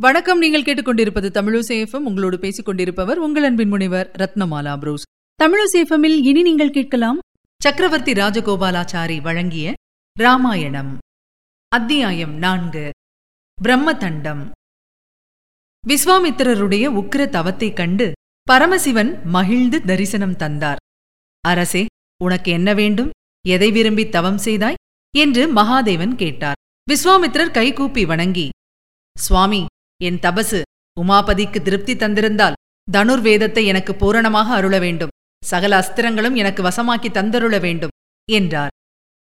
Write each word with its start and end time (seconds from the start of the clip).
வணக்கம். 0.00 0.38
நீங்கள் 0.38 0.62
கேட்டுக்கொண்டிருப்பது 0.62 1.30
தமிழசேஃபம் 1.30 1.96
உங்களோடு 1.96 2.38
பேசிக் 2.38 2.64
கொண்டிருப்பவர் 2.64 3.18
உங்கள் 3.18 3.42
அன்பின் 3.42 3.68
முனைவர் 3.68 4.10
ரத்னமாலா 4.18 4.78
புரூஸ். 4.78 5.02
தமிழசேஃபமில் 5.42 6.20
இனி 6.22 6.42
நீங்கள் 6.42 6.70
கேட்கலாம் 6.70 7.18
சக்கரவர்த்தி 7.62 8.12
ராஜகோபாலாச்சாரி 8.12 9.20
வழங்கிய 9.20 9.74
ராமாயணம். 10.18 10.98
அத்தியாயம் 11.68 12.34
நான்கு. 12.34 12.90
பிரம்மதண்டம். 13.62 14.50
விஸ்வாமித்திரருடைய 15.88 16.88
உக்கிர 16.88 17.28
தவத்தைக் 17.28 17.76
கண்டு 17.76 18.12
பரமசிவன் 18.42 19.24
மகிழ்ந்து 19.24 19.82
தரிசனம் 19.82 20.36
தந்தார். 20.36 20.78
அரசே 21.40 21.86
உனக்கு 22.24 22.52
என்ன 22.52 22.74
வேண்டும்? 22.74 23.10
எதை 23.48 23.70
விரும்பி 23.70 24.08
தவம் 24.08 24.38
செய்தாய்? 24.38 24.74
என்று 25.16 25.52
மகாதேவன் 25.52 26.14
கேட்டார். 26.14 26.56
விஸ்வாமித்திரர் 26.90 27.50
கைகூப்பி 27.50 28.04
வணங்கி 28.04 28.48
சுவாமி 29.18 29.66
என் 30.00 30.18
தபசு 30.24 30.58
உமாபதிக்கு 30.96 31.58
திருப்தி 31.62 31.94
தந்திருந்தால் 31.94 32.58
தனுர்வேதத்தை 32.88 33.62
எனக்கு 33.64 33.92
பூரணமாக 33.94 34.48
அருள 34.54 34.76
வேண்டும். 34.78 35.12
சகல 35.42 35.72
அஸ்திரங்களும் 35.82 36.34
எனக்கு 36.34 36.62
வசமாக்கி 36.62 37.08
தந்தருள 37.10 37.54
வேண்டும் 37.60 37.94
என்றார். 38.28 38.72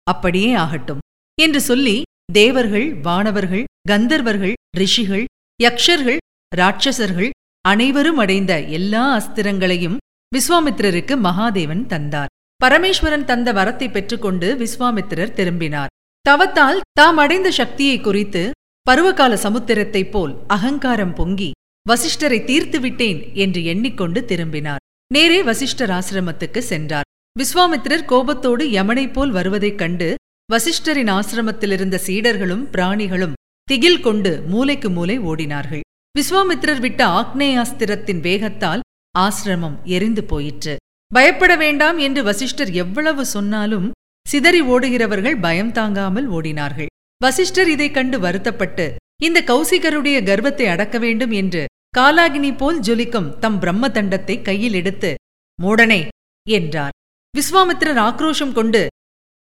அப்படியே 0.07 0.51
ஆகட்டும் 0.53 1.01
என்று 1.37 1.61
சொல்லி 1.61 1.95
தேவர்கள் 2.33 2.87
வானவர்கள் 3.01 3.65
கந்தர்வர்கள் 3.89 4.55
ரிஷிகள் 4.77 5.25
யக்ஷர்கள் 5.59 6.19
ராட்சசர்கள் 6.51 7.29
அனைவரும் 7.65 8.17
அடைந்த 8.17 8.53
எல்லா 8.77 9.03
அஸ்திரங்களையும் 9.17 9.97
விஸ்வாமித்திரருக்கு 10.31 11.13
மகாதேவன் 11.27 11.83
தந்தார். 11.85 12.31
பரமேஸ்வரன் 12.61 13.25
தந்த 13.25 13.49
வரத்தை 13.53 13.87
பெற்றுக்கொண்டு 13.91 14.47
விஸ்வாமித்திரர் 14.63 15.33
திரும்பினார். 15.33 15.93
தவத்தால் 16.25 16.81
தாம் 16.99 17.17
அடைந்த 17.17 17.49
சக்தியை 17.51 17.97
குறித்து 17.99 18.43
பருவகால 18.81 19.33
சமுத்திரத்தைப் 19.35 20.11
போல் 20.11 20.37
அகங்காரம் 20.47 21.13
பொங்கி 21.13 21.51
வசிஷ்டரை 21.89 22.43
தீர்த்து 22.43 22.79
விட்டேன் 22.79 23.19
என்று 23.33 23.63
எண்ணிக்கொண்டு 23.63 24.25
திரும்பினார். 24.25 24.81
நேரே 25.13 25.43
வசிஷ்டர் 25.43 25.89
ஆசிரமத்துக்கு 25.89 26.57
சென்றார். 26.57 27.07
விஸ்வாமித்திரர் 27.39 28.05
கோபத்தோடு 28.05 28.65
யமனைப் 28.65 29.13
போல் 29.13 29.31
வருவதைக் 29.31 29.77
கண்டு 29.77 30.15
வசிஷ்டரின் 30.53 31.11
ஆசிரமத்திலிருந்த 31.17 31.97
சீடர்களும் 32.07 32.65
பிராணிகளும் 32.71 33.37
திகில் 33.63 33.99
கொண்டு 33.99 34.43
மூலைக்கு 34.47 34.89
மூலை 34.89 35.19
ஓடினார்கள். 35.19 35.85
விஸ்வாமித்திரர் 36.19 36.79
விட்ட 36.79 37.07
ஆக்னேயாஸ்திரத்தின் 37.07 38.21
வேகத்தால் 38.27 38.79
ஆசிரமம் 39.19 39.77
எரிந்து 39.83 40.23
போயிற்று. 40.23 40.75
பயப்பட 41.07 41.55
வேண்டாம் 41.55 41.97
என்று 41.97 42.23
வசிஷ்டர் 42.23 42.71
எவ்வளவு 42.71 43.25
சொன்னாலும் 43.25 43.91
சிதறி 44.27 44.61
ஓடுகிறவர்கள் 44.61 45.41
பயம் 45.41 45.71
தாங்காமல் 45.71 46.31
ஓடினார்கள். 46.31 46.90
வசிஷ்டர் 47.21 47.69
இதைக் 47.69 47.95
கண்டு 47.95 48.17
வருத்தப்பட்டு 48.19 48.85
இந்த 49.23 49.39
கௌசிகருடைய 49.41 50.17
கர்வத்தை 50.23 50.65
அடக்க 50.67 50.95
வேண்டும் 50.99 51.33
என்று 51.41 51.61
காலாகினி 51.97 52.51
போல் 52.57 52.79
ஜொலிக்கும் 52.79 53.29
தம் 53.39 53.57
பிரம்ம 53.59 53.85
தண்டத்தை 53.87 54.35
கையில் 54.41 54.73
எடுத்து 54.73 55.11
மூடனே! 55.59 55.99
என்றார். 56.45 56.95
விஸ்வாமித்திரர் 57.33 57.99
ஆக்ரோஷம் 57.99 58.53
கொண்டு 58.53 58.81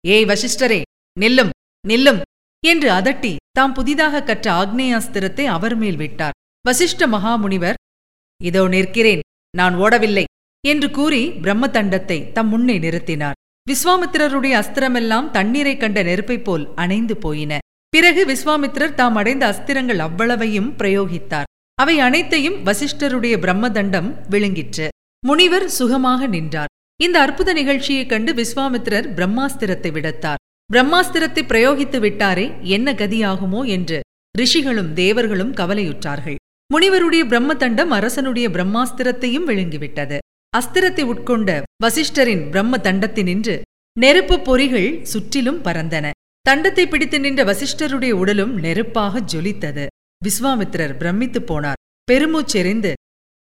ஏய் 0.05 0.27
வசிஷ்டரே 0.27 0.81
நில்லும் 1.17 1.53
நில்லும்! 1.85 2.21
என்று 2.63 2.89
அதட்டி 2.91 3.33
தாம் 3.53 3.75
புதிதாக 3.75 4.23
கற்ற 4.23 4.47
ஆக்னேயாஸ்திரத்தை 4.63 5.45
அவர் 5.47 5.77
மேல் 5.77 5.97
விட்டார். 5.97 6.37
வசிஷ்ட 6.65 7.07
மகாமுனிவர் 7.07 7.79
இதோ 8.41 8.63
நிற்கிறேன் 8.69 9.23
நான் 9.55 9.75
ஓடவில்லை! 9.77 10.27
என்று 10.65 10.89
கூறி 10.91 11.23
பிரம்ம 11.43 11.67
தண்டத்தை 11.69 12.19
தம் 12.33 12.49
முன்னே 12.49 12.77
நிறுத்தினார். 12.79 13.39
விஸ்வாமித்திரருடைய 13.67 14.55
அஸ்திரமெல்லாம் 14.61 15.29
தண்ணீரைக் 15.31 15.83
கண்ட 15.83 15.99
நெருப்பைப் 16.03 16.45
போல் 16.45 16.65
அணைந்து 16.75 17.15
போயின. 17.17 17.53
பிறகு 17.97 18.27
விஸ்வாமித்ரர் 18.27 18.95
தாம் 18.95 19.17
அடைந்த 19.17 19.51
அஸ்திரங்கள் 19.51 19.99
அவ்வளவையும் 19.99 20.75
பிரயோகித்தார். 20.79 21.43
அவை 21.75 21.99
அனைத்தையும் 21.99 22.67
வசிஷ்டருடைய 22.67 23.39
பிரம்மதண்டம் 23.39 24.15
விழுங்கிற்று. 24.31 24.89
முனிவர் 25.27 25.69
சுகமாக 25.69 26.27
நின்றார். 26.27 26.67
இந்த 27.03 27.21
அற்புத 27.21 27.53
நிகழ்ச்சியைக் 27.53 28.09
கண்டு 28.09 28.35
விஸ்வாமித்திரர் 28.35 29.09
பிரம்மாஸ்திரத்தை 29.15 29.91
விடுத்தார். 29.91 30.35
பிரம்மாஸ்திரத்தை 30.73 31.43
பிரயோகித்து 31.43 31.99
விட்டாரே 32.01 32.61
என்ன 32.61 32.93
கதியாகுமோ 32.93 33.67
என்று 33.67 34.01
ரிஷிகளும் 34.39 34.95
தேவர்களும் 34.95 35.55
கவலையுற்றார்கள். 35.55 36.35
முனிவருடைய 36.75 37.25
பிரம்மதண்டம் 37.25 37.91
அரசனுடைய 37.91 38.49
பிரம்மாஸ்திரத்தையும் 38.49 39.47
விழுங்கிவிட்டது. 39.47 40.19
அஸ்திரத்தை 40.57 41.03
உட்கொண்ட 41.03 41.63
வசிஷ்டரின் 41.83 42.51
பிரம்ம 42.51 42.77
தண்டத்தினின்று 42.77 43.61
நெருப்புப் 44.01 44.51
பொறிகள் 44.51 45.03
சுற்றிலும் 45.03 45.65
பறந்தன. 45.65 46.11
தண்டத்தை 46.49 46.89
பிடித்து 46.89 47.21
நின்ற 47.21 47.45
வசிஷ்டருடைய 47.45 48.11
உடலும் 48.11 48.59
நெருப்பாக 48.59 49.21
ஜொலித்தது. 49.33 49.87
விஸ்வாமித்திரர் 50.25 50.95
பிரமித்துப் 50.99 51.53
போனார். 51.53 51.79
பெருமூச்செறிந்து 52.13 52.93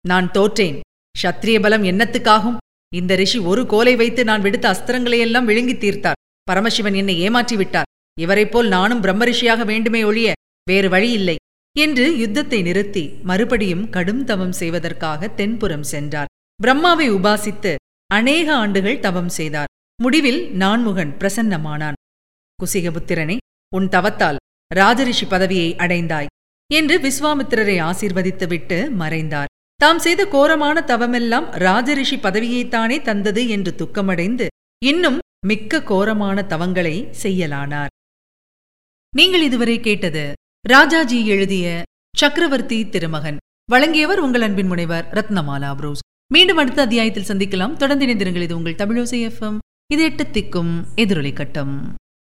நான் 0.07 0.31
தோற்றேன். 0.31 0.79
சத்திரிய 1.23 1.61
பலம் 1.61 1.83
என்னத்துக்காகும்? 1.83 2.57
இந்த 2.95 3.15
ரிஷி 3.15 3.39
ஒரு 3.39 3.65
கோலை 3.65 3.95
வைத்து 3.95 4.23
நான் 4.23 4.41
விடுத்த 4.41 4.65
அஸ்திரங்களையெல்லாம் 4.71 5.43
விழுங்கி 5.43 5.73
தீர்த்தார். 5.73 6.19
பரமசிவன் 6.43 6.93
என்னை 6.93 7.19
ஏமாற்றி 7.19 7.55
விட்டார் 7.55 7.89
இவரைப் 8.19 8.51
போல் 8.51 8.67
நானும் 8.67 9.03
பிரம்மரிஷியாக 9.03 9.65
வேண்டுமே 9.65 10.03
ஒழிய 10.03 10.33
வேறு 10.63 10.89
வழியில்லை 10.89 11.35
என்று 11.79 12.17
யுத்தத்தை 12.17 12.61
நிறுத்தி 12.61 13.03
மறுபடியும் 13.23 13.89
கடும் 13.89 14.23
தவம் 14.23 14.51
செய்வதற்காக 14.51 15.27
தென்புறம் 15.27 15.83
சென்றார். 15.83 16.31
பிரம்மாவை 16.63 17.07
உபாசித்து 17.11 17.75
அநேக 18.07 18.55
ஆண்டுகள் 18.55 18.99
தவம் 18.99 19.29
செய்தார். 19.29 19.71
முடிவில் 20.01 20.41
நான்முகன் 20.51 21.13
பிரசன்னமானான். 21.19 21.96
குசிகபுத்திரனே 22.61 23.37
உன் 23.75 23.87
தவத்தால் 23.87 24.35
ராஜரிஷி 24.75 25.25
பதவியை 25.29 25.75
அடைந்தாய் 25.75 26.29
என்று 26.73 26.95
விஸ்வாமித்திரரை 26.99 27.75
ஆசீர்வதித்துவிட்டு 27.89 28.89
மறைந்தார். 29.01 29.51
தாம் 29.75 29.99
செய்த 29.99 30.25
கோரமான 30.25 30.83
தவமெல்லாம் 30.87 31.47
ராஜரிஷி 31.65 32.17
பதவியைத்தானே 32.21 33.01
தந்தது 33.01 33.47
என்று 33.47 33.75
துக்கமடைந்து 33.75 34.47
இன்னும் 34.85 35.19
மிக்க 35.45 35.83
கோரமான 35.83 36.45
தவங்களை 36.49 36.95
செய்யலானார். 37.23 37.91
நீங்கள் 39.15 39.41
இதுவரை 39.41 39.79
கேட்டது 39.79 40.33
ராஜாஜி 40.67 41.25
எழுதிய 41.25 41.83
சக்கரவர்த்தி 42.17 42.89
திருமகன். 42.89 43.37
வழங்கியவர் 43.71 44.19
உங்கள் 44.19 44.41
அன்பின் 44.41 44.67
முனைவர் 44.67 45.07
ரத்னமாலா 45.13 45.75
புரூஸ். 45.75 46.03
மீண்டும் 46.33 46.57
அடுத்த 46.57 46.81
அத்தியாயத்தில் 46.81 47.29
சந்திக்கலாம். 47.31 47.73
தொடர்ந்து 47.73 48.05
இணைந்திருங்கள். 48.05 48.45
இது 48.47 48.55
உங்கள் 48.55 48.79
தமிழோசை 48.81 49.19
எஃப்எம் 49.29 49.57
இது 49.93 50.03
எட்டு 50.03 50.23
திக்கும் 50.23 50.73
எதிரொலி 50.95 51.33
கட்டம். 51.33 51.95